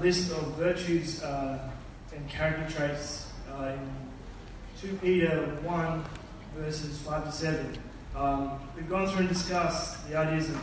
[0.00, 1.70] list of virtues uh,
[2.14, 3.72] and character traits uh,
[4.82, 6.04] in 2 Peter 1,
[6.56, 7.78] verses 5 to 7.
[8.16, 10.56] Um, we've gone through and discussed the ideas of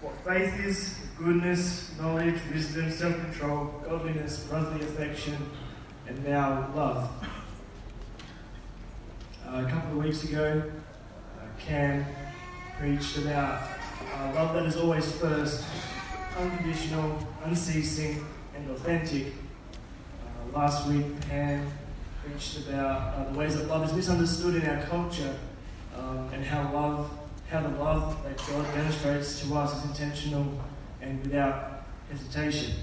[0.00, 5.36] what faith is, goodness, knowledge, wisdom, self control, godliness, brotherly affection,
[6.06, 7.10] and now love.
[9.46, 10.62] Uh, a couple of weeks ago,
[11.38, 12.06] uh, Cam
[12.78, 13.62] preached about
[14.14, 15.64] uh, love that is always first,
[16.38, 18.24] unconditional, unceasing,
[18.58, 19.26] and authentic.
[20.22, 21.70] Uh, last week, Pam
[22.24, 25.36] preached about uh, the ways that love is misunderstood in our culture
[25.96, 27.10] um, and how love,
[27.50, 30.60] how the love that God demonstrates to us is intentional
[31.00, 32.74] and without hesitation.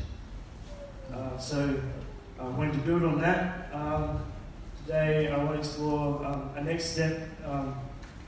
[1.14, 1.80] Uh, so
[2.40, 3.70] I wanted to build on that.
[3.74, 4.26] Um,
[4.86, 7.76] today I want to explore um, a next step, um,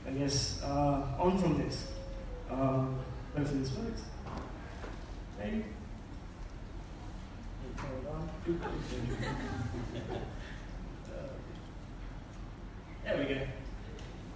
[0.06, 1.88] I guess, uh, on from this.
[2.50, 2.98] Um,
[3.34, 4.02] hopefully this works.
[5.38, 5.64] Maybe.
[13.04, 13.40] There we go.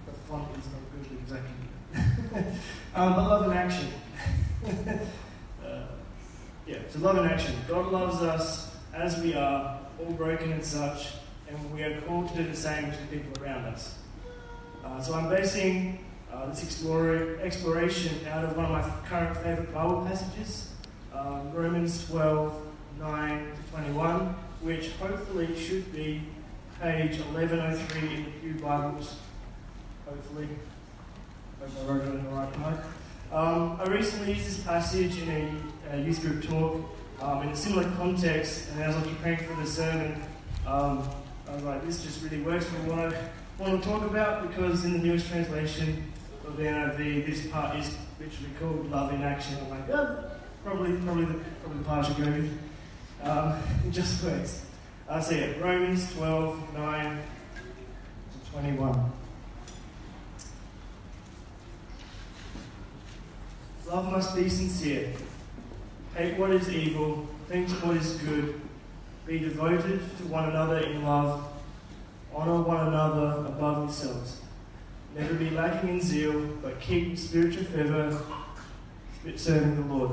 [0.06, 1.54] The font is not good exactly.
[2.94, 3.88] um, but love and action.
[5.64, 5.82] uh,
[6.66, 7.54] yeah, so love and action.
[7.68, 11.12] God loves us as we are, all broken and such,
[11.48, 13.98] and we are called to do the same to the people around us.
[14.84, 19.72] Uh, so I'm basing uh, this explore, exploration out of one of my current favourite
[19.72, 20.70] Bible passages,
[21.14, 26.22] um, Romans 12, 9 to 21, which hopefully should be
[26.80, 29.16] page 1103 in the Pew Bibles.
[30.06, 30.48] Hopefully.
[31.60, 32.80] Hope I wrote it in the right note.
[33.32, 35.28] Um, I recently used this passage in
[35.90, 36.80] a, a youth group talk
[37.20, 40.20] um, in a similar context, and as I was preparing for the sermon,
[40.66, 41.08] um,
[41.48, 43.14] I was like, this just really works for what I
[43.58, 46.12] want to talk about because in the newest translation
[46.46, 49.56] of the NIV, this part is literally called Love in Action.
[49.62, 50.24] I'm like, oh,
[50.64, 52.58] probably, probably, the, probably the part I should go with.
[53.22, 54.64] Um, just works.
[55.08, 55.62] I see it.
[55.62, 57.22] Romans 12, 9
[58.32, 59.12] to 21.
[63.86, 65.12] Love must be sincere.
[66.14, 68.60] Hate what is evil, think what is good,
[69.26, 71.44] be devoted to one another in love,
[72.34, 74.40] honour one another above yourselves.
[75.14, 78.18] Never be lacking in zeal, but keep spiritual fervour,
[79.36, 80.12] serving the Lord.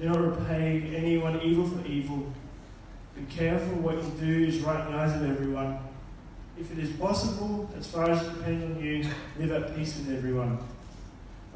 [0.00, 2.32] Do not repay anyone evil for evil.
[3.14, 5.78] Be careful what you do is right in the eyes of everyone.
[6.58, 9.06] If it is possible, as far as it depends on you,
[9.38, 10.58] live at peace with everyone.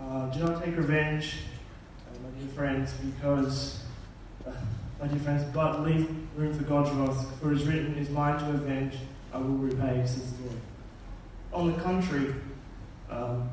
[0.00, 1.34] Uh, do not take revenge
[2.22, 3.80] my dear friends, because,
[4.46, 4.52] uh,
[5.00, 8.10] my dear friends, but leave room for God's wrath, for it is written, It is
[8.10, 8.94] mine to avenge,
[9.32, 10.60] I will repay, says the Lord.
[11.52, 12.34] On the contrary,
[13.10, 13.48] um,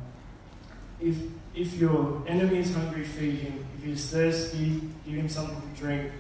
[1.00, 1.16] if,
[1.56, 3.66] if your enemy is hungry, feed him.
[3.78, 6.12] If he is thirsty, give him something to drink.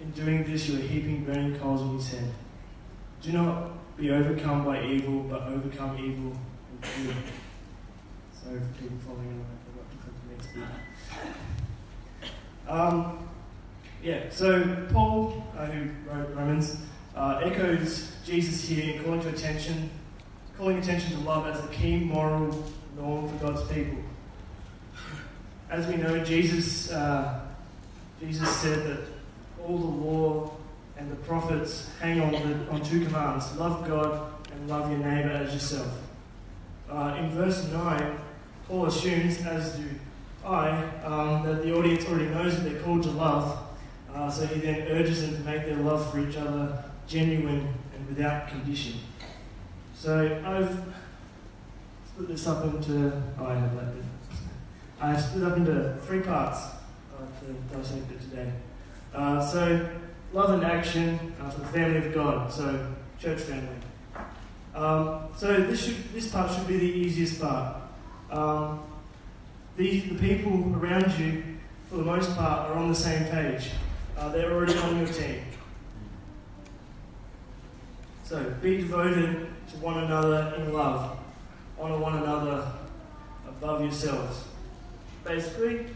[0.00, 2.30] In doing this, you are heaping burning coals on his head.
[3.22, 6.36] Do not be overcome by evil, but overcome evil
[6.72, 7.16] with good.
[8.42, 9.46] Sorry for people following along.
[9.46, 10.68] I forgot to click the next bit.
[12.68, 13.28] Um,
[14.02, 16.76] yeah, so Paul, uh, who wrote Romans,
[17.14, 19.88] uh, echoes Jesus here in calling to attention,
[20.58, 22.64] calling attention to love as the key moral
[22.96, 23.98] norm for God's people.
[25.72, 27.40] As we know, Jesus, uh,
[28.20, 29.00] Jesus said that
[29.64, 30.50] all the law
[30.98, 35.30] and the prophets hang on, the, on two commands: love God and love your neighbour
[35.30, 35.88] as yourself.
[36.90, 38.18] Uh, in verse nine,
[38.68, 39.84] Paul assumes, as do
[40.44, 43.58] I, um, that the audience already knows that they're called to love.
[44.12, 48.08] Uh, so he then urges them to make their love for each other genuine and
[48.08, 48.96] without condition.
[49.94, 50.84] So I've
[52.08, 54.04] split this up into, oh, I have that bit.
[55.02, 58.52] I've split up into three parts uh, to dissect it today.
[59.12, 59.88] Uh, so,
[60.32, 63.66] love and action uh, for the family of God, so church family.
[64.76, 67.82] Um, so this should, this part should be the easiest part.
[68.30, 68.84] Um,
[69.76, 71.42] the, the people around you,
[71.90, 73.70] for the most part, are on the same page.
[74.16, 75.42] Uh, they're already on your team.
[78.24, 81.18] So be devoted to one another in love.
[81.80, 82.70] Honour one another
[83.48, 84.44] above yourselves.
[85.24, 85.86] Basically,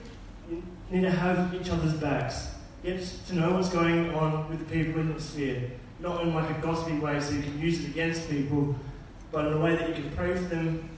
[0.51, 2.49] you need to have each other's backs.
[2.83, 5.71] get to know what's going on with the people in your sphere.
[5.99, 8.77] Not in like a gossipy way so you can use it against people,
[9.33, 10.89] but in a way that you can pray for them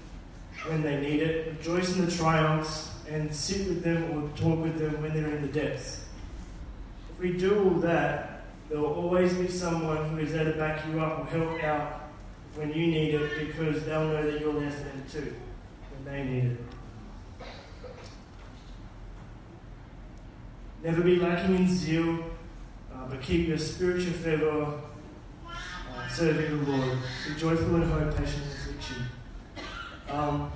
[0.66, 4.78] when they need it, rejoice in the triumphs, and sit with them or talk with
[4.78, 6.04] them when they're in the depths.
[7.10, 10.84] If we do all that, there will always be someone who is there to back
[10.86, 12.10] you up or help out
[12.54, 15.34] when you need it because they'll know that you're there for them too
[15.94, 16.58] when they need it.
[20.82, 22.20] Never be lacking in zeal,
[22.94, 24.80] uh, but keep your spiritual fervour
[25.44, 26.98] uh, serving the Lord.
[27.26, 29.04] Be joyful in hope, patient in affliction.
[30.08, 30.52] Um,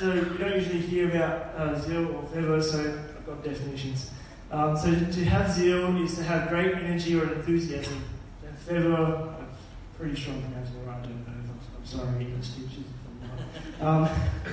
[0.00, 4.10] so we don't usually hear about uh, zeal or fervour, so I've got definitions.
[4.50, 8.02] Um, so to have zeal is to have great energy or enthusiasm.
[8.46, 9.48] And fervour, I'm
[9.98, 11.32] pretty sure I'm pronouncing it right, I don't know.
[11.78, 12.84] I'm sorry, English teachers.
[13.78, 14.08] Um,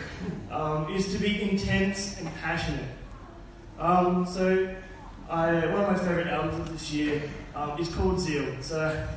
[0.51, 2.98] um, is to be intense and passionate.
[3.79, 4.75] Um, so,
[5.29, 7.21] I, one of my favourite albums of this year
[7.55, 8.61] um, is called Zeal.
[8.61, 9.07] So,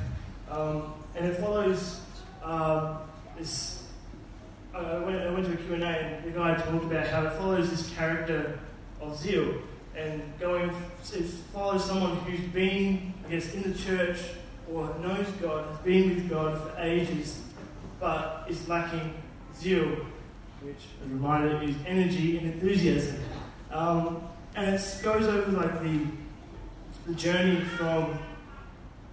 [0.49, 1.99] um, and it follows
[2.41, 2.99] uh,
[3.37, 3.83] this.
[4.73, 7.69] I went, I went to a Q&A and the guy talked about how it follows
[7.69, 8.57] this character
[9.01, 9.55] of Zeal
[9.95, 10.69] and going,
[11.13, 14.17] it follows someone who's been, I guess, in the church
[14.71, 17.41] or knows God, has been with God for ages,
[17.99, 19.13] but is lacking
[19.55, 19.89] zeal,
[20.61, 23.19] which, as a reminder, is energy and enthusiasm.
[23.71, 24.23] Um,
[24.55, 26.05] and it goes over like the,
[27.07, 28.17] the journey from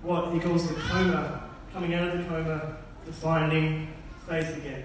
[0.02, 2.76] what he calls the coma, coming out of the coma
[3.06, 3.88] to finding
[4.28, 4.84] faith again.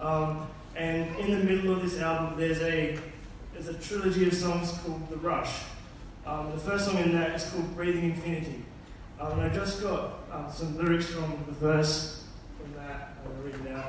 [0.00, 2.98] Um, and in the middle of this album, there's a
[3.54, 5.62] there's a trilogy of songs called The Rush.
[6.26, 8.62] Um, the first song in that is called Breathing Infinity.
[9.18, 12.24] Um, and I just got um, some lyrics from the verse
[12.60, 13.14] from that.
[13.24, 13.82] I'm going to read it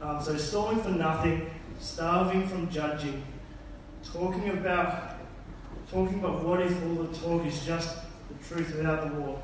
[0.00, 0.22] out.
[0.24, 1.50] So, stalling for nothing,
[1.80, 3.24] starving from judging,
[4.04, 5.19] talking about
[5.90, 7.96] talking about what if all the talk is just
[8.28, 9.42] the truth without the walk.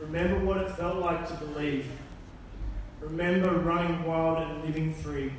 [0.00, 1.86] Remember what it felt like to believe.
[3.00, 5.32] Remember running wild and living free.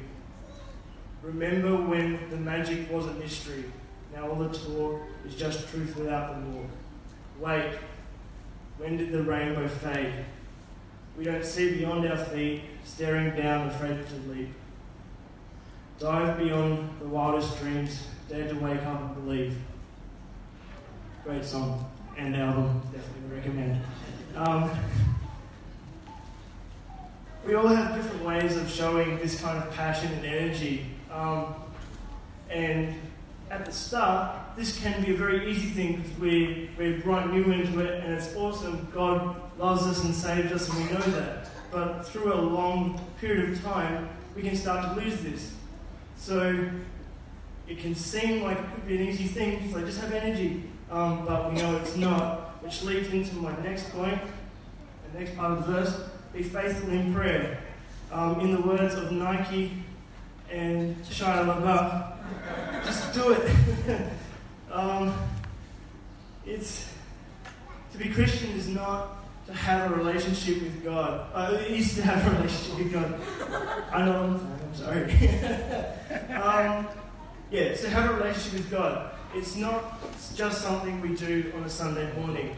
[1.22, 3.66] Remember when the magic was a mystery.
[4.14, 6.70] Now all the talk is just truth without the walk.
[7.42, 7.74] Wait,
[8.78, 10.14] when did the rainbow fade?
[11.18, 14.54] We don't see beyond our feet, staring down, afraid to leap.
[16.00, 19.58] Dive beyond the wildest dreams, dare to wake up and believe.
[21.24, 21.86] Great song
[22.18, 23.82] and album, definitely recommend.
[24.36, 24.72] Um,
[27.46, 30.86] we all have different ways of showing this kind of passion and energy.
[31.12, 31.56] Um,
[32.50, 32.96] and
[33.52, 37.52] at the start, this can be a very easy thing because we, we're right new
[37.52, 38.88] into it and it's awesome.
[38.94, 41.50] God loves us and saved us and we know that.
[41.70, 45.54] But through a long period of time, we can start to lose this.
[46.16, 46.70] So
[47.68, 50.64] it can seem like it could be an easy thing, so just have energy.
[50.92, 54.20] Um, but we know it's not, which leads into my next point,
[55.12, 56.02] the next part of the verse
[56.34, 57.60] be faithful in prayer.
[58.12, 59.84] Um, in the words of Nike
[60.52, 64.08] and Shia LaBeouf, just do it.
[64.72, 65.14] um,
[66.46, 66.92] it's
[67.92, 71.28] to be Christian is not to have a relationship with God.
[71.34, 73.22] Uh, it is to have a relationship with God.
[73.92, 75.04] I know I'm, sorry.
[76.36, 76.88] um,
[77.52, 79.12] yeah, to have a relationship with God.
[79.36, 80.00] It's not
[80.36, 82.56] just something we do on a Sunday morning.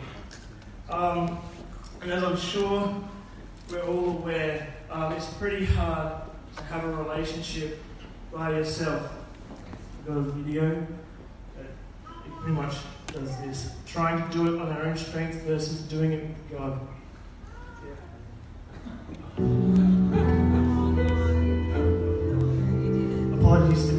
[0.90, 1.38] Um,
[2.02, 2.96] and as I'm sure
[3.70, 6.14] we're all aware, um, it's pretty hard
[6.56, 7.84] to have a relationship
[8.34, 9.12] by yourself.
[10.00, 10.88] I've got a video
[11.58, 11.68] that
[12.40, 12.76] pretty much
[13.08, 13.76] does this.
[13.86, 16.80] Trying to do it on our own strength versus doing it with God.
[19.38, 19.44] Yeah.
[23.42, 23.91] Apologies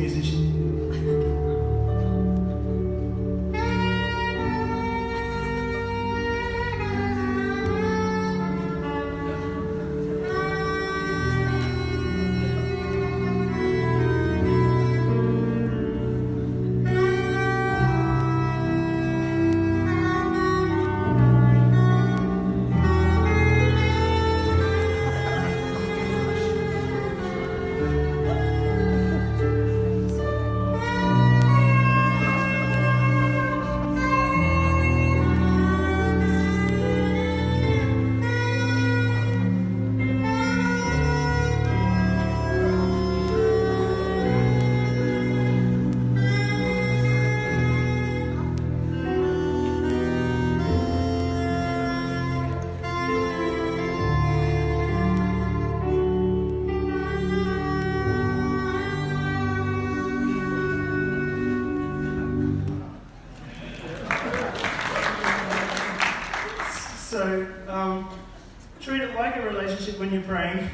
[70.33, 70.67] praying.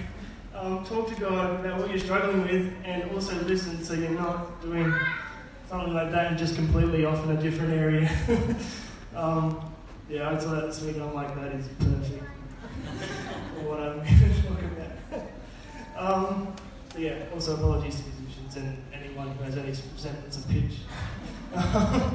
[0.55, 4.63] Um, talk to God about what you're struggling with, and also listen so you're not
[4.63, 4.95] doing
[5.69, 8.09] something like that and just completely off in a different area.
[9.17, 9.73] um,
[10.09, 12.23] yeah, I'd say that speaking on like that is perfect
[13.53, 15.23] for what I'm going to talk about.
[16.25, 16.55] um,
[16.93, 20.83] so yeah, also apologies to musicians and anyone who has any semblance of pitch.
[21.53, 22.13] yeah,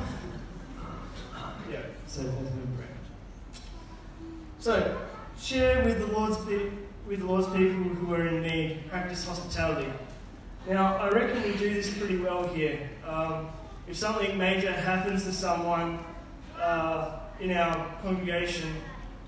[2.07, 2.87] so that's been great.
[4.59, 5.01] So,
[5.37, 6.69] share with the Lord's pe-
[7.07, 8.89] with Lord's people who are in need.
[8.89, 9.91] Practice hospitality.
[10.67, 12.89] Now, I reckon we do this pretty well here.
[13.05, 13.49] Um,
[13.87, 15.99] if something major happens to someone
[16.59, 18.69] uh, in our congregation,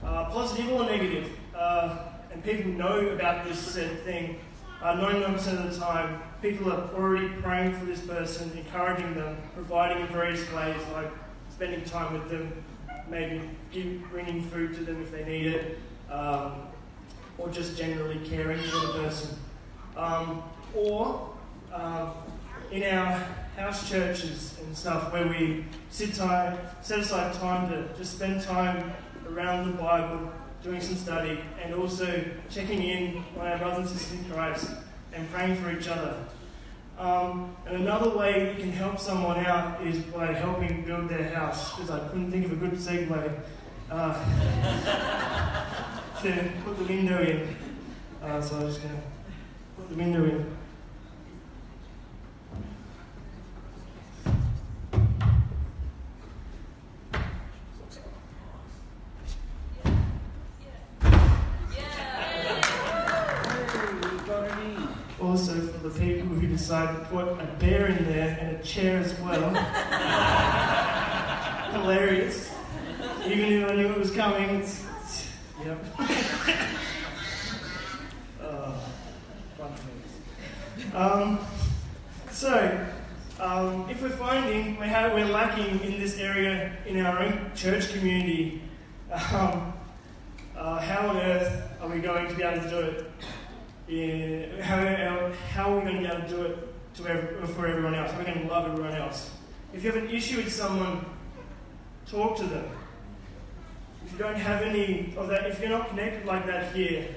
[0.04, 1.98] uh, positive or negative, uh,
[2.32, 4.40] and people know about this said thing,
[4.82, 10.02] 99% uh, of the time, people are already praying for this person, encouraging them, providing
[10.02, 11.12] in various ways, like
[11.50, 12.52] spending time with them,
[13.10, 15.80] maybe give, bringing food to them if they need it,
[16.10, 16.68] um,
[17.38, 19.38] or just generally caring for the person.
[19.96, 21.30] Um, or
[21.74, 22.12] um,
[22.72, 23.26] in our
[23.56, 28.94] house churches and stuff where we sit time, set aside time to just spend time
[29.30, 30.32] around the Bible,
[30.64, 34.72] doing some study, and also checking in on our brothers and sisters in Christ
[35.14, 36.16] and praying for each other.
[36.98, 41.76] Um, and another way you can help someone out is by helping build their house,
[41.76, 43.32] because I couldn't think of a good segue
[43.92, 44.14] uh,
[46.34, 47.56] to put the window in.
[48.24, 49.02] Uh, so I'm just going to
[49.78, 50.46] put the window in.
[65.22, 69.00] also for the people who decide to put a bear in there and a chair
[69.00, 69.50] as well.
[71.72, 72.52] Hilarious.
[73.26, 74.85] Even if I knew it was coming, it's, it's
[75.66, 75.86] yep.
[78.42, 78.74] uh,
[80.94, 81.40] um,
[82.32, 82.86] so,
[83.40, 87.92] um, if we're finding we have, we're lacking in this area in our own church
[87.94, 88.62] community,
[89.12, 89.74] um,
[90.56, 93.12] uh, how on earth are we going to be able to do it?
[93.88, 97.68] in how, how are we going to be able to do it to every, for
[97.68, 98.12] everyone else?
[98.12, 99.30] How are we going to love everyone else?
[99.74, 101.06] If you have an issue with someone,
[102.08, 102.68] talk to them.
[104.06, 107.08] If you don't have any of that, if you're not connected like that here,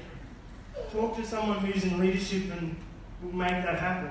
[0.90, 2.74] talk to someone who's in leadership and
[3.22, 4.10] will make that happen.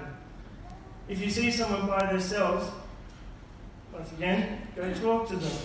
[1.07, 2.69] If you see someone by themselves,
[3.91, 5.57] once again, go talk to them.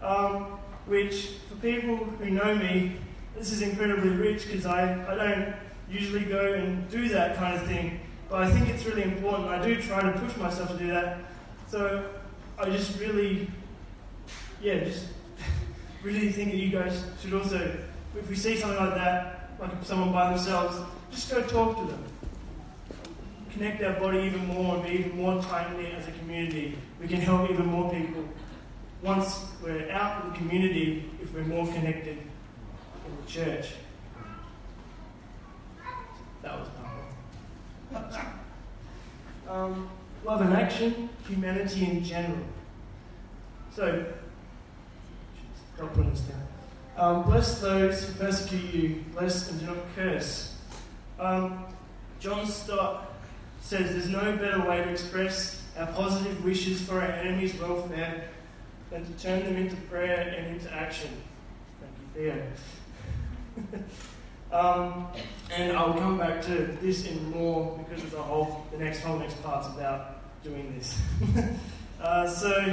[0.00, 2.96] Um, which, for people who know me,
[3.36, 5.54] this is incredibly rich because I, I don't
[5.90, 8.00] usually go and do that kind of thing.
[8.30, 9.48] But I think it's really important.
[9.48, 11.18] I do try to push myself to do that.
[11.68, 12.08] So
[12.58, 13.50] I just really,
[14.62, 15.06] yeah, just
[16.04, 17.76] really think that you guys should also,
[18.16, 20.76] if we see something like that, like someone by themselves,
[21.10, 22.04] just go talk to them.
[23.52, 26.76] Connect our body even more and be even more tightly as a community.
[27.00, 28.24] We can help even more people.
[29.02, 33.72] Once we're out in the community, if we're more connected in the church.
[36.42, 36.68] That was
[37.92, 38.30] powerful.
[39.48, 39.88] um,
[40.24, 42.44] love and action, humanity in general.
[43.74, 44.04] So,
[45.76, 46.40] stop putting this down.
[46.96, 50.56] Um, bless those who persecute you, bless and do not curse.
[51.18, 51.64] Um,
[52.20, 53.12] John Stott
[53.60, 58.28] says there's no better way to express our positive wishes for our enemies' welfare
[58.90, 61.10] than to turn them into prayer and into action.
[61.80, 62.32] Thank you,
[63.72, 63.82] Theo.
[64.54, 65.08] Um,
[65.52, 69.18] and I'll come back to this in more because of the whole the next whole
[69.18, 70.96] next part's about doing this.
[72.00, 72.72] uh, so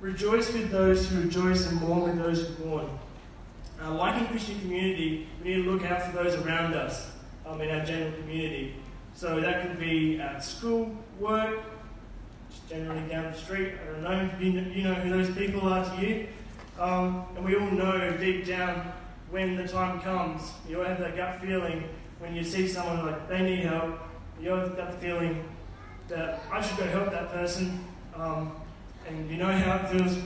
[0.00, 2.98] rejoice with those who rejoice and mourn with those who mourn.
[3.82, 7.10] Uh, like in Christian community, we need to look out for those around us
[7.46, 8.76] um, in our general community.
[9.14, 11.60] So that could be at school, work,
[12.50, 13.74] just generally down the street.
[13.82, 14.30] I don't know.
[14.40, 16.28] You, know, you know who those people are to you.
[16.78, 18.92] Um, and we all know deep down
[19.30, 21.84] when the time comes, you always have that gut feeling
[22.20, 23.98] when you see someone like they need help,
[24.40, 25.42] you always have that feeling
[26.08, 27.84] that I should go help that person.
[28.14, 28.59] Um,
[29.10, 30.16] and you know how it feels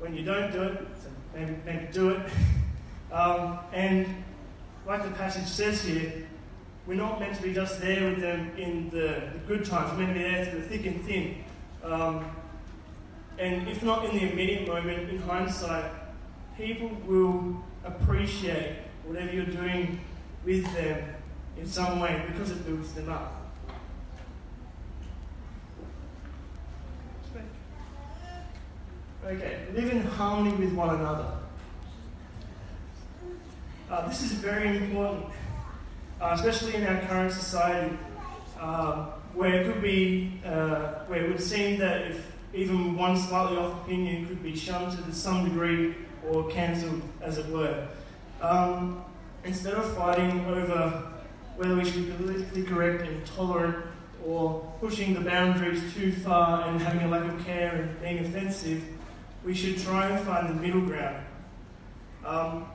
[0.00, 2.20] when you don't do it, so maybe, maybe do it.
[3.12, 4.06] um, and
[4.86, 6.26] like the passage says here,
[6.86, 10.06] we're not meant to be just there with them in the, the good times, we're
[10.06, 11.44] meant to be there through the thick and thin.
[11.82, 12.24] Um,
[13.38, 15.90] and if not in the immediate moment, in hindsight,
[16.56, 20.00] people will appreciate whatever you're doing
[20.44, 21.14] with them
[21.56, 23.43] in some way because it builds them up.
[29.26, 31.24] Okay, live in harmony with one another.
[33.90, 35.24] Uh, this is very important,
[36.20, 37.96] uh, especially in our current society,
[38.60, 43.56] uh, where it could be, uh, where it would seem that if even one slightly
[43.56, 45.94] off opinion could be shunted to some degree
[46.28, 47.88] or cancelled, as it were.
[48.42, 49.02] Um,
[49.42, 51.02] instead of fighting over
[51.56, 53.86] whether we should be politically correct and tolerant
[54.26, 58.82] or pushing the boundaries too far and having a lack of care and being offensive,
[59.44, 61.24] we should try and find the middle ground.
[62.24, 62.66] Um,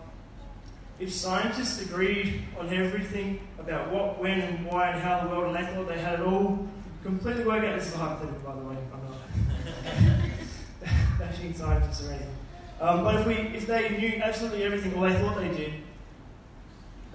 [0.99, 5.65] if scientists agreed on everything about what, when, and why, and how the world, and
[5.65, 6.67] they thought they had it all
[7.03, 12.11] completely worked out, this is a hypothetical, by the way, I'm not bashing scientists or
[12.11, 12.35] anything.
[12.81, 15.73] Um, but if we, if they knew absolutely everything, or they thought they did,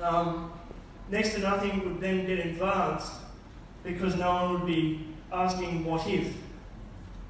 [0.03, 0.53] um,
[1.11, 3.13] next to nothing would then get advanced
[3.83, 6.35] because no one would be asking what if.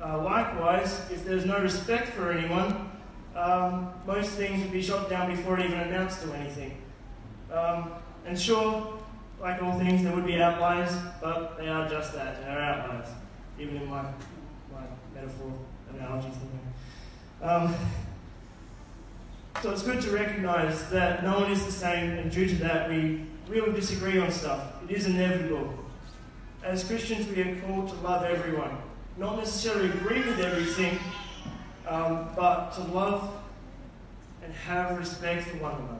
[0.02, 2.90] Uh, likewise, if there's no respect for anyone,
[3.36, 6.80] um, most things would be shot down before it even announced to anything.
[7.52, 7.92] Um,
[8.26, 8.98] and sure,
[9.40, 13.08] like all things, there would be outliers, but they are just that, they are outliers,
[13.58, 14.84] even in my, my
[15.14, 15.52] metaphor
[15.92, 16.60] analogy thing.
[17.42, 17.74] Um,
[19.62, 22.88] so it's good to recognize that no one is the same, and due to that,
[22.88, 24.82] we really disagree on stuff.
[24.88, 25.72] It is inevitable.
[26.62, 28.76] As Christians, we are called to love everyone.
[29.16, 30.98] Not necessarily agree with everything,
[31.86, 33.32] um, but to love
[34.42, 35.98] and have respect for one another.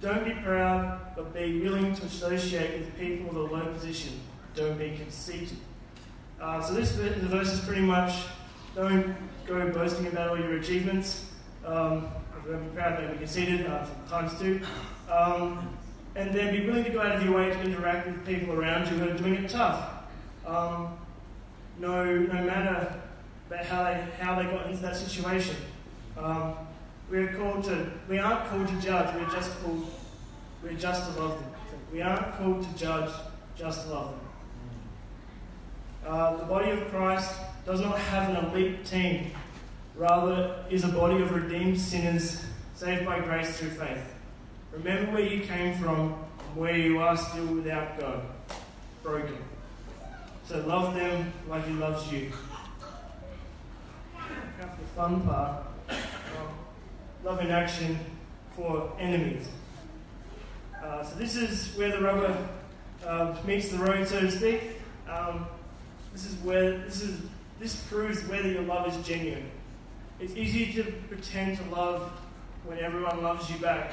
[0.00, 4.20] Don't be proud, but be willing to associate with people of a low position.
[4.54, 5.58] Don't be conceited.
[6.40, 8.24] Uh, so this the verse is pretty much
[8.74, 9.14] don't
[9.46, 11.30] go boasting about all your achievements.
[11.64, 12.08] Um,
[12.46, 14.60] don't be proud, don't be conceited, uh, times two.
[15.10, 15.74] Um,
[16.16, 18.88] and then be willing to go out of your way to interact with people around
[18.88, 19.90] you who are doing it tough.
[20.46, 20.96] Um,
[21.78, 23.00] no, no matter
[23.62, 25.56] how they, how they got into that situation.
[26.16, 26.54] Um,
[27.10, 29.86] we're called to, we aren't called to judge, we're just called,
[30.62, 31.50] we're just to love them.
[31.92, 33.10] We aren't called to judge,
[33.56, 34.20] just to love them.
[36.06, 37.34] Uh, the body of Christ
[37.66, 39.30] does not have an elite team,
[39.96, 44.14] rather, is a body of redeemed sinners saved by grace through faith.
[44.74, 48.22] Remember where you came from and where you are still without God,
[49.02, 49.38] broken.
[50.46, 52.32] So love them like He loves you.
[54.60, 55.64] The fun part
[57.24, 57.98] love in action
[58.54, 59.48] for enemies.
[60.82, 62.48] Uh, so, this is where the rubber
[63.06, 64.60] uh, meets the road, so to speak.
[65.08, 65.46] Um,
[66.12, 67.20] this is where this is
[67.58, 69.50] this proves whether your love is genuine.
[70.20, 72.10] It's easy to pretend to love
[72.64, 73.92] when everyone loves you back,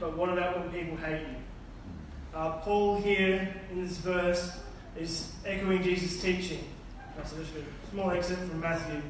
[0.00, 1.36] but what about when people hate you?
[2.34, 4.58] Uh, Paul here in this verse
[4.98, 6.64] is echoing Jesus' teaching.
[7.16, 7.44] That's a
[7.90, 9.02] small excerpt from Matthew.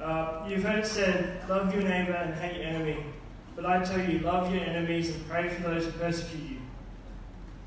[0.00, 2.98] Uh, you've heard it said, love your neighbour and hate your enemy.
[3.54, 6.58] But I tell you, love your enemies and pray for those who persecute you,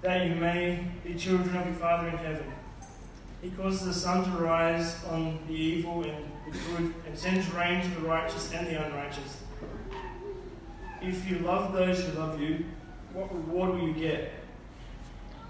[0.02, 2.54] that you may be children of your Father in heaven.
[3.42, 7.82] He causes the sun to rise on the evil and the good, and sends rain
[7.82, 9.38] to the righteous and the unrighteous.
[11.10, 12.65] If you love those who love you,
[13.13, 14.32] what reward will you get?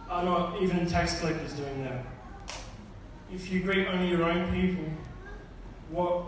[0.09, 2.05] Are not even tax collectors doing that?
[3.29, 4.85] If you greet only your own people,
[5.89, 6.21] what,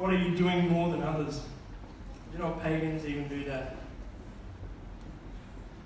[0.00, 1.42] what are you doing more than others?
[2.32, 3.76] Do not pagans even do that?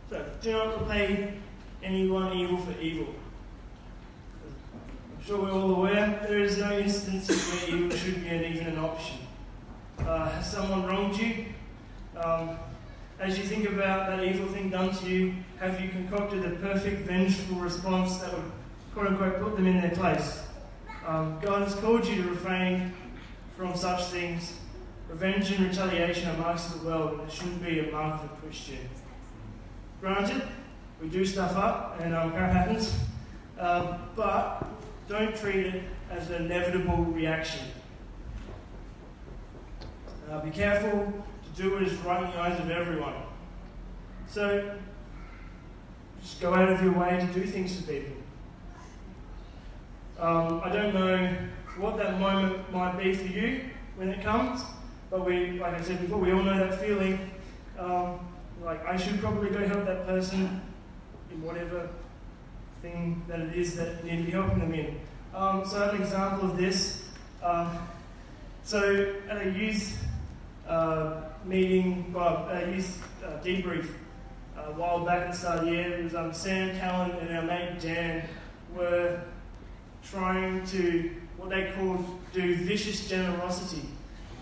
[0.09, 1.35] So, do not repay
[1.82, 3.09] anyone evil for evil
[5.14, 8.68] I'm sure we're all aware, there is no instance where evil should be an, even
[8.68, 9.18] an option.
[9.98, 11.46] Uh, has someone wronged you?
[12.16, 12.56] Um,
[13.18, 17.02] as you think about that evil thing done to you, have you concocted a perfect
[17.07, 18.52] vengeful response that would,
[18.92, 20.42] quote unquote, put them in their place?
[21.07, 22.92] Um, God has called you to refrain
[23.57, 24.55] from such things.
[25.09, 28.31] Revenge and retaliation are marks of the world, and it shouldn't be a mark of
[28.33, 28.88] a Christian.
[30.00, 30.42] Granted,
[31.00, 32.98] we do stuff up, and um, crap happens,
[33.59, 34.66] uh, but
[35.09, 37.64] don't treat it as an inevitable reaction.
[40.31, 41.24] Uh, be careful
[41.57, 43.14] do what is right in the eyes of everyone.
[44.29, 44.77] So,
[46.21, 48.16] just go out of your way to do things for people.
[50.19, 51.37] Um, I don't know
[51.79, 53.62] what that moment might be for you
[53.97, 54.62] when it comes,
[55.11, 57.31] but we, like I said before, we all know that feeling.
[57.79, 58.21] Um,
[58.62, 60.61] like I should probably go help that person
[61.31, 61.88] in whatever
[62.83, 65.01] thing that it is that you need to be helping them in.
[65.35, 67.05] Um, so, an example of this.
[67.42, 67.79] Um,
[68.62, 70.03] so, at a youth
[70.69, 73.88] uh, meeting, well, a youth uh, debrief
[74.56, 77.12] uh, a while back at the start of the year, it was um, Sam, Callan,
[77.12, 78.28] and our mate Dan
[78.74, 79.20] were
[80.02, 83.82] trying to what they called do vicious generosity.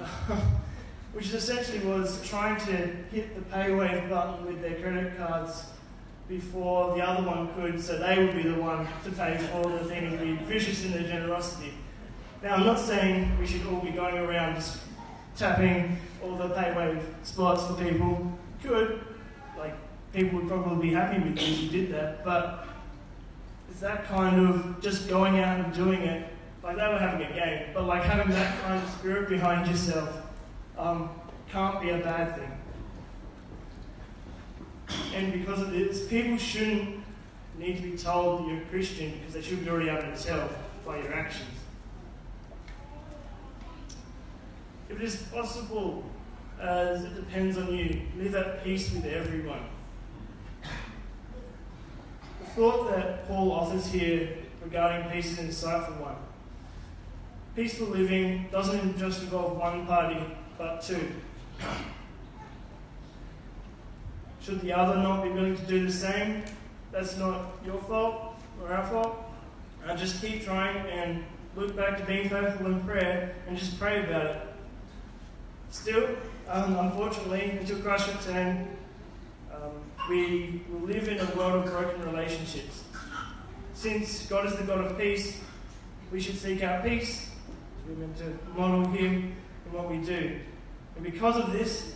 [1.14, 2.72] which essentially was trying to
[3.12, 5.64] hit the pay wave button with their credit cards
[6.28, 9.84] before the other one could, so they would be the one to pay for the
[9.84, 11.72] thing and be vicious in their generosity.
[12.42, 14.78] Now, I'm not saying we should all be going around just
[15.36, 18.32] tapping all the pay wave spots for people.
[18.62, 19.00] Could,
[19.58, 19.74] like,
[20.12, 22.66] people would probably be happy with you if you did that, but
[23.70, 26.28] it's that kind of just going out and doing it.
[26.62, 30.22] Like, they were having a game, but like having that kind of spirit behind yourself
[30.78, 31.10] um,
[31.50, 32.50] can't be a bad thing.
[35.14, 37.00] And because of this, people shouldn't
[37.58, 40.22] need to be told that you're a Christian because they should be already able to
[40.22, 40.48] tell
[40.84, 41.48] by your actions.
[44.94, 46.04] It is possible,
[46.60, 49.66] as it depends on you, live at peace with everyone.
[52.40, 54.28] The thought that Paul offers here
[54.62, 56.14] regarding peace is an insightful one.
[57.56, 60.20] Peaceful living doesn't just involve one party,
[60.56, 61.10] but two.
[64.40, 66.44] Should the other not be willing to do the same,
[66.92, 69.16] that's not your fault or our fault.
[69.84, 71.24] I just keep trying and
[71.56, 74.53] look back to being faithful in prayer and just pray about it.
[75.74, 76.16] Still,
[76.48, 78.68] um, unfortunately, until Christ return,
[79.52, 79.72] um,
[80.08, 82.84] we will live in a world of broken relationships.
[83.74, 85.40] Since God is the God of peace,
[86.12, 87.28] we should seek out peace.
[87.86, 89.34] We're meant to model Him
[89.66, 90.38] in what we do.
[90.94, 91.92] And because of this,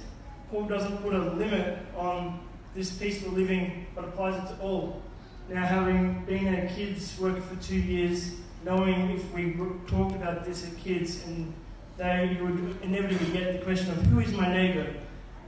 [0.51, 2.41] Paul doesn't put a limit on
[2.75, 5.01] this peaceful living, but applies it to all.
[5.49, 8.33] Now, having been a kids worker for two years,
[8.65, 11.55] knowing if we talked about this at kids, and
[11.99, 14.87] they you would inevitably get the question of who is my neighbour,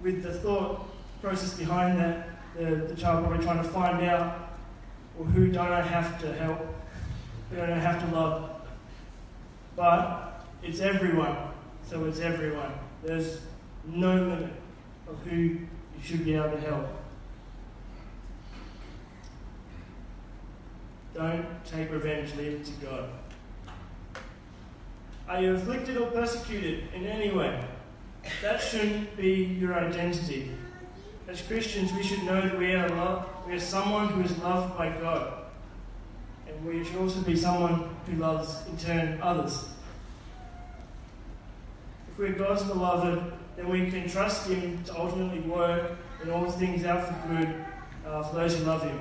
[0.02, 0.86] with the thought
[1.22, 4.56] process behind that, the, the child probably trying to find out,
[5.16, 6.58] well, who don't I have to help,
[7.48, 8.50] who don't I have to love.
[9.76, 11.36] But it's everyone,
[11.88, 12.72] so it's everyone.
[13.04, 13.40] There's
[13.86, 14.52] no limit
[15.08, 15.68] of who you
[16.02, 16.88] should be able to help.
[21.14, 23.10] Don't take revenge, leave it to God.
[25.30, 27.64] Are you afflicted or persecuted in any way?
[28.42, 30.50] That shouldn't be your identity.
[31.28, 33.28] As Christians, we should know that we are loved.
[33.46, 35.44] We are someone who is loved by God.
[36.48, 39.68] And we should also be someone who loves, in turn, others.
[42.10, 46.84] If we're God's beloved, then we can trust Him to ultimately work and all things
[46.84, 47.54] out for good
[48.04, 48.98] uh, for those who love Him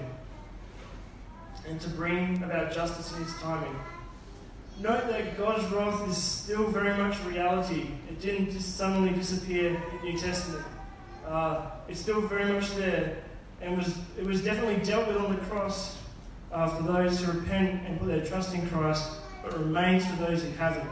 [1.68, 3.76] and to bring about justice in His timing.
[4.82, 7.92] Note that God's wrath is still very much reality.
[8.10, 10.66] It didn't just suddenly disappear in the New Testament.
[11.28, 13.18] Uh, it's still very much there,
[13.62, 15.98] and was it was definitely dealt with on the cross
[16.54, 20.44] uh, for those who repent and put their trust in Christ, but remains for those
[20.44, 20.90] who haven't.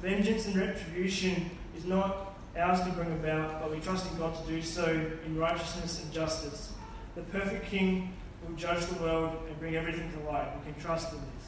[0.00, 4.50] Vengeance and retribution is not ours to bring about, but we trust in God to
[4.50, 4.86] do so
[5.26, 6.72] in righteousness and justice.
[7.14, 8.14] The perfect King
[8.46, 10.48] will judge the world and bring everything to light.
[10.58, 11.41] We can trust in this.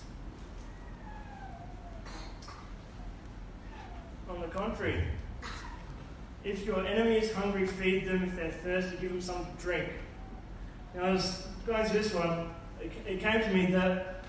[4.29, 5.05] On the contrary,
[6.45, 8.23] if your enemy is hungry, feed them.
[8.23, 9.89] If they're thirsty, give them something to drink.
[10.95, 14.23] Now, I was going through this one, it came to me that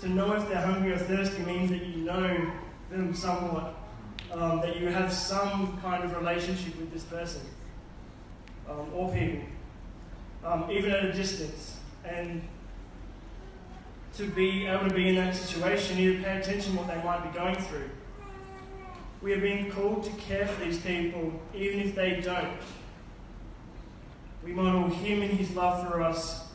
[0.00, 2.52] to know if they're hungry or thirsty means that you know
[2.90, 3.74] them somewhat,
[4.32, 7.42] um, that you have some kind of relationship with this person
[8.68, 9.44] um, or people,
[10.44, 11.78] um, even at a distance.
[12.04, 12.42] And
[14.16, 17.30] to be able to be in that situation, you pay attention to what they might
[17.30, 17.90] be going through.
[19.20, 22.56] We are being called to care for these people, even if they don't.
[24.44, 26.46] We model Him and His love for us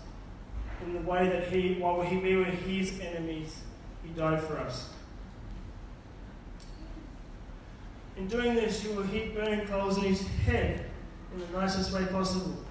[0.85, 3.55] in the way that He, while we were His enemies,
[4.03, 4.89] He died for us.
[8.15, 10.85] In doing this, you will heap burning coals in his head
[11.33, 12.55] in the nicest way possible.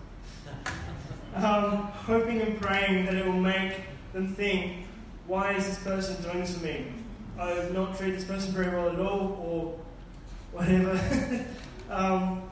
[1.35, 3.73] Um, hoping and praying that it will make
[4.13, 4.85] them think,
[5.27, 6.93] why is this person doing this for me?
[7.39, 9.81] I have not treated this person very well at all, or
[10.53, 11.47] whatever.
[11.91, 12.43] um,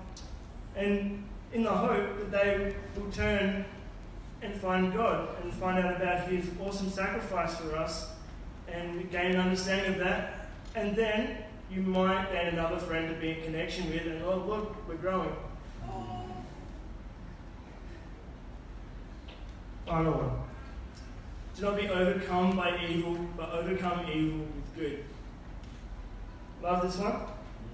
[0.76, 1.22] and
[1.52, 3.66] in the hope that they will turn
[4.40, 8.10] and find God and find out about His awesome sacrifice for us
[8.68, 11.38] and gain an understanding of that, and then
[11.70, 15.32] you might gain another friend to be in connection with, and oh, look, we're growing.
[19.86, 20.30] Final one.
[21.56, 25.04] Do not be overcome by evil, but overcome evil with good.
[26.62, 27.22] Love this one.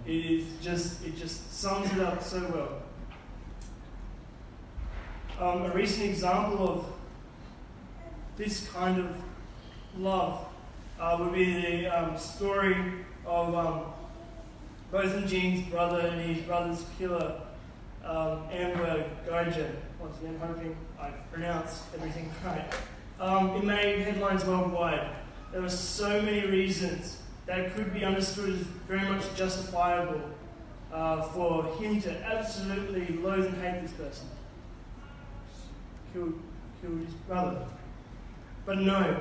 [0.07, 2.83] It is just it just sums it up so well.
[5.39, 6.87] Um, a recent example of
[8.39, 9.15] this kind of
[9.99, 10.47] love
[10.99, 12.75] uh, would be the um, story
[13.27, 13.83] of um,
[14.91, 17.39] Botham Jean's brother and his brother's killer,
[18.03, 22.73] um, Amber Guyger, once again hoping I pronounced everything right,
[23.21, 25.07] um, it made headlines worldwide.
[25.53, 30.23] There were so many reasons that could be understood as very much justifiable
[30.91, 34.27] uh, for him to absolutely loathe and hate this person.
[36.17, 36.41] Killed,
[36.81, 37.67] killed his brother.
[38.65, 39.21] But no,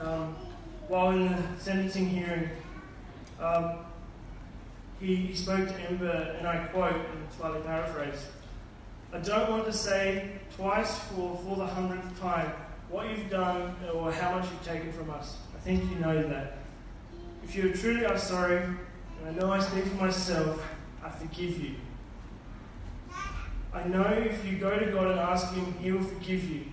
[0.00, 0.34] um,
[0.88, 2.48] while in the sentencing hearing,
[3.38, 3.84] um,
[4.98, 8.26] he, he spoke to Amber, and I quote, and slightly paraphrase
[9.12, 12.50] I don't want to say twice for, for the hundredth time
[12.88, 15.36] what you've done or how much you've taken from us.
[15.54, 16.58] I think you know that.
[17.44, 20.60] If you truly are sorry, and I know I speak for myself,
[21.04, 21.76] I forgive you.
[23.72, 26.64] I know if you go to God and ask Him, He will forgive you.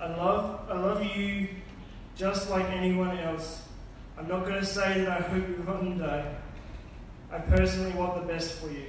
[0.00, 1.48] I love, I love you
[2.16, 3.62] just like anyone else.
[4.16, 6.34] I'm not going to say that I hope you one day.
[7.32, 8.86] I personally want the best for you.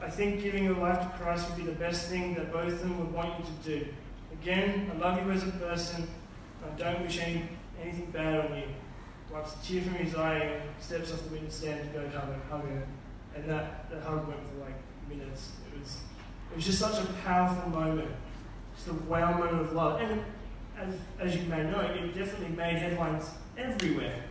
[0.00, 2.80] I think giving your life to Christ would be the best thing that both of
[2.80, 3.86] them would want you to do.
[4.32, 6.06] Again, I love you as a person.
[6.64, 7.48] I don't wish any,
[7.82, 8.64] anything bad on you.
[9.32, 12.86] Wipes a tear from his eye and steps off the witness stand to go her.
[13.36, 14.74] And that, that hug went for like
[15.08, 15.50] minutes.
[15.72, 15.98] It was,
[16.50, 18.10] it was just such a powerful moment.
[18.74, 20.00] Just a wow moment of love.
[20.00, 20.22] And
[20.78, 24.22] as, as you may know, it definitely made headlines everywhere.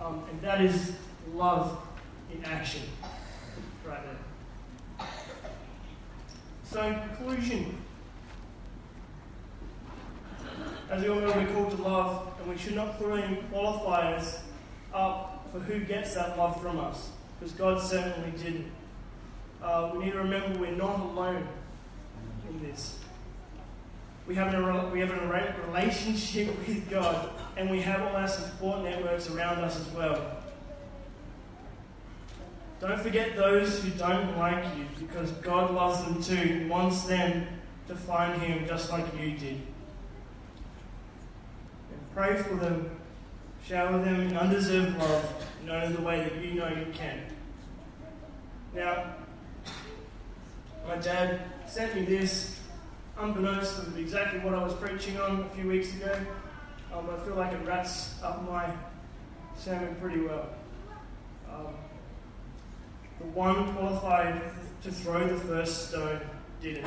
[0.00, 0.92] Um, and that is
[1.32, 1.78] love
[2.32, 2.82] in action
[3.86, 5.08] right there.
[6.64, 7.78] So, in conclusion,
[10.90, 14.40] as we all know, we're called to love, and we should not put any qualifiers
[14.92, 17.10] up for who gets that love from us,
[17.44, 18.70] because God certainly didn't.
[19.62, 21.46] Uh, we need to remember we're not alone
[22.48, 22.98] in this.
[24.26, 27.28] We have, a, we have a relationship with God,
[27.58, 30.38] and we have all our support networks around us as well.
[32.80, 37.46] Don't forget those who don't like you, because God loves them too wants them
[37.88, 39.60] to find Him just like you did.
[41.90, 42.90] And pray for them,
[43.66, 47.20] shower them in undeserved love in only the way that you know you can.
[48.74, 49.14] Now,
[50.86, 52.58] my dad sent me this
[53.16, 56.18] unbeknownst to exactly what I was preaching on a few weeks ago.
[56.92, 58.68] Um, I feel like it wraps up my
[59.56, 60.48] sermon pretty well.
[61.48, 61.74] Um,
[63.20, 64.42] the one qualified
[64.82, 66.20] to throw the first stone
[66.60, 66.86] didn't.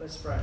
[0.00, 0.40] Let's pray.